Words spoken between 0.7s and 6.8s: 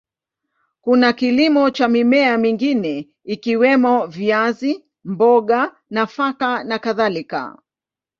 Kuna kilimo cha mimea mingine ikiwemo viazi, mboga, nafaka na